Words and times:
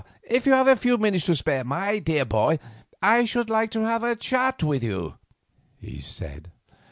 "If 0.27 0.47
you 0.47 0.53
have 0.53 0.67
a 0.67 0.75
few 0.75 0.97
minutes 0.97 1.27
to 1.27 1.35
spare, 1.35 1.63
my 1.63 1.99
dear 1.99 2.25
boy, 2.25 2.57
I 3.03 3.23
should 3.25 3.51
like 3.51 3.69
to 3.73 3.81
have 3.83 4.03
a 4.03 4.15
chat 4.15 4.63
with 4.63 4.81
you," 4.83 5.19
he 5.77 5.99
said. 6.01 6.51